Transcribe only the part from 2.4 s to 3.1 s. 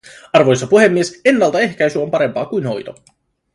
kuin hoito.